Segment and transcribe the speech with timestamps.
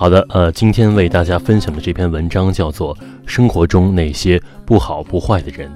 [0.00, 2.96] 好的，呃，今天为大家分享的这篇文章叫做
[3.26, 5.68] 《生活中那些不好不坏的人》，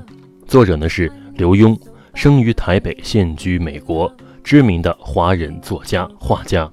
[0.49, 1.79] 作者呢是刘墉，
[2.15, 4.11] 生于台北，现居美国，
[4.43, 6.67] 知名的华人作家、画家。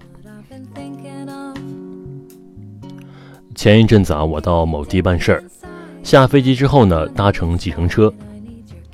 [3.54, 5.44] 前一阵子啊，我到某地办事儿，
[6.04, 8.14] 下飞机之后呢，搭乘计程车，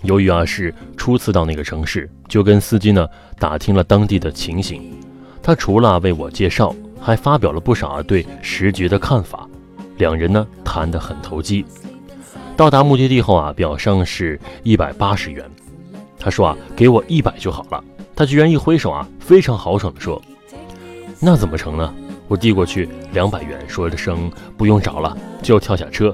[0.01, 4.81] 由于啊是初次到那个城市，就跟司机呢打听了当地的情形，
[5.43, 6.75] 他除了为我介绍。
[7.07, 9.47] 还发表了不少啊对时局的看法，
[9.95, 11.65] 两人呢谈得很投机。
[12.57, 15.49] 到达目的地后啊，表上是一百八十元，
[16.19, 17.81] 他说啊给我一百就好了。
[18.13, 20.21] 他居然一挥手啊，非常豪爽地说
[21.21, 21.93] ：“那怎么成呢？”
[22.27, 26.13] 我递过去两百元，说了声不用找了，就跳下车。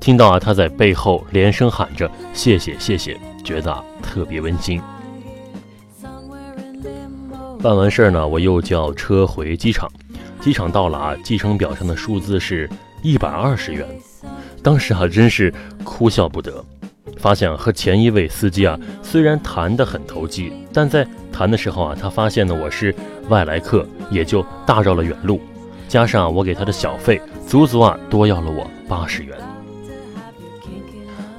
[0.00, 4.82] 听到啊他在背后连声喊着谢谢谢谢，觉得特别温馨。
[7.62, 9.88] 办完事儿呢，我又叫车回机场。
[10.46, 12.70] 机场到了啊，计程表上的数字是
[13.02, 13.84] 一百二十元，
[14.62, 15.52] 当时啊真是
[15.82, 16.64] 哭笑不得。
[17.16, 22.94] 发现和前一位司机啊虽然谈得很投机，但在谈的时候啊，他发现呢我是
[23.28, 25.40] 外来客，也就大绕了远路。
[25.88, 29.36] 加上我给他的小费，足足啊多要了我八十元。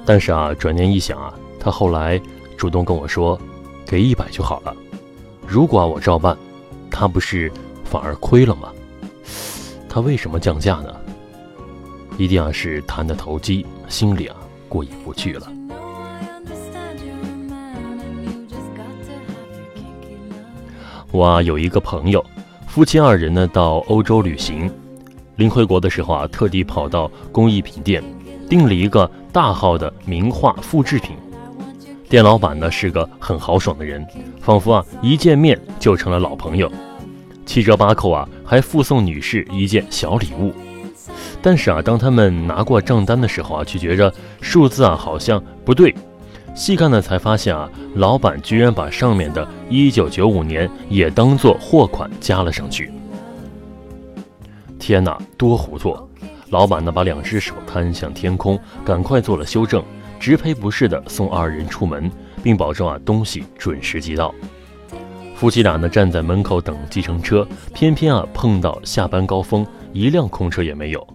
[0.04, 2.20] 但是啊，转念一想啊，他后来
[2.58, 3.40] 主动跟我说，
[3.86, 4.76] 给一百就好了。
[5.46, 6.36] 如果我照办，
[6.90, 7.50] 他不是
[7.86, 8.68] 反而亏了吗？
[9.88, 10.94] 他为什么降价呢？
[12.18, 14.36] 一定啊是谈的投机，心里啊
[14.68, 15.50] 过意不去了。
[21.10, 22.24] 我啊有一个朋友，
[22.66, 24.70] 夫妻二人呢到欧洲旅行，
[25.36, 28.04] 临回国的时候啊，特地跑到工艺品店，
[28.48, 31.16] 订了一个大号的名画复制品。
[32.10, 34.06] 店老板呢是个很豪爽的人，
[34.40, 36.70] 仿佛啊一见面就成了老朋友。
[37.48, 40.52] 七折八扣啊，还附送女士一件小礼物。
[41.40, 45.94] 但是啊，当他们拿过账单的时候啊，却觉着数字啊好像不对。
[46.54, 52.92] 细看呢，才发现啊，老板居然把上面的一九九五年也当做货款加了上去。
[54.78, 55.96] 天哪，多糊涂！
[56.50, 59.82] 老板呢，把两只手摊向天空，赶快做了修正，
[60.20, 62.10] 直赔不是的送二人出门，
[62.42, 64.34] 并保证啊东西准时寄到。
[65.38, 71.06] 夫妻俩呢站在门口等计程车，偏偏啊碰到下班高峰，一辆空车也没有。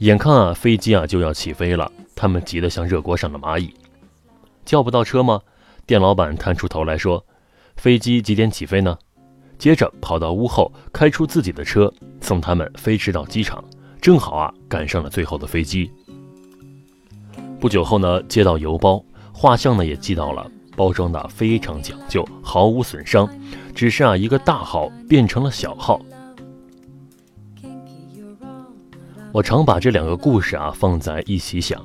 [0.00, 3.72] 眼看啊飞机啊就要起飞了，他们急得像热锅上的蚂蚁。
[4.64, 5.40] 叫不到车吗？
[5.86, 7.24] 店老板探出头来说
[7.78, 8.98] ：“飞机几点起飞呢？”
[9.56, 13.62] 接着跑到屋后，开出自己的车送他们飞驰到机场，
[14.00, 15.88] 正好啊赶上了最后的飞机。
[17.60, 19.00] 不久后呢，接到邮包，
[19.32, 20.50] 画像呢也寄到了。
[20.80, 23.28] 包装的非常讲究，毫无损伤，
[23.74, 26.00] 只是啊一个大号变成了小号。
[29.30, 31.82] 我常把这两个故事啊放在一起想，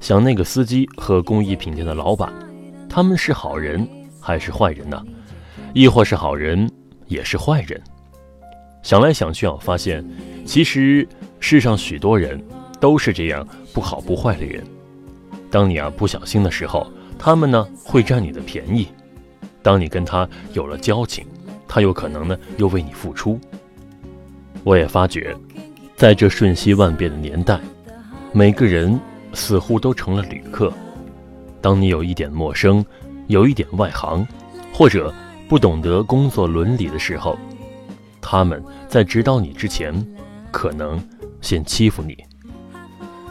[0.00, 2.32] 想那个司机和工艺品店的老板，
[2.88, 3.86] 他们是好人
[4.18, 5.04] 还是坏人呢？
[5.74, 6.66] 亦或是好人
[7.06, 7.78] 也是坏人？
[8.82, 10.02] 想来想去啊，发现
[10.46, 11.06] 其实
[11.38, 12.42] 世上许多人
[12.80, 14.64] 都是这样不好不坏的人。
[15.50, 16.90] 当你啊不小心的时候。
[17.18, 18.88] 他们呢会占你的便宜，
[19.62, 21.26] 当你跟他有了交情，
[21.66, 23.38] 他有可能呢又为你付出。
[24.64, 25.36] 我也发觉，
[25.96, 27.58] 在这瞬息万变的年代，
[28.32, 28.98] 每个人
[29.32, 30.72] 似乎都成了旅客。
[31.60, 32.84] 当你有一点陌生，
[33.26, 34.26] 有一点外行，
[34.72, 35.12] 或者
[35.48, 37.36] 不懂得工作伦理的时候，
[38.20, 39.92] 他们在指导你之前，
[40.52, 41.02] 可能
[41.40, 42.16] 先欺负你。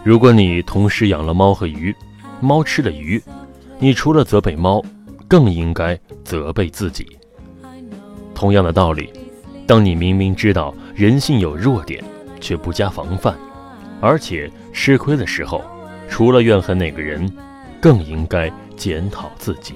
[0.03, 1.95] 如果你同时养了猫和鱼，
[2.41, 3.21] 猫吃了鱼。
[3.79, 4.83] 你除了责备猫，
[5.27, 7.05] 更应该责备自己。
[8.33, 9.11] 同样的道理，
[9.67, 12.03] 当你明明知道人性有弱点，
[12.39, 13.35] 却不加防范，
[14.01, 15.63] 而且吃亏的时候，
[16.09, 17.31] 除了怨恨那个人，
[17.79, 19.75] 更应该检讨自己。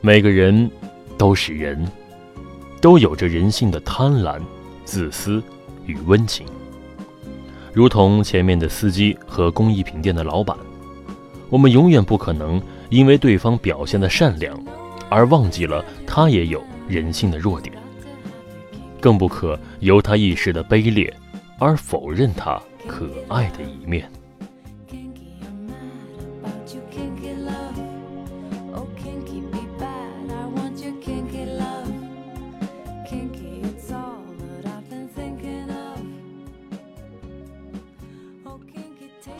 [0.00, 0.70] 每个人
[1.18, 1.86] 都是人，
[2.80, 4.40] 都有着人性的贪婪、
[4.84, 5.42] 自私
[5.84, 6.46] 与温情。
[7.74, 10.56] 如同前面的司机和工艺品店的老板，
[11.52, 12.58] 我们永远不可能
[12.88, 14.58] 因为对方表现的善良，
[15.10, 17.76] 而忘记了他也有人性的弱点，
[18.98, 21.14] 更不可由他一时的卑劣，
[21.58, 24.10] 而否认他可爱的一面。